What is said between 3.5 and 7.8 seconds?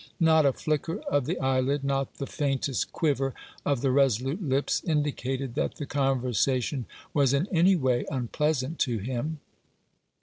of the resolute lips, indicated that the conversation was in any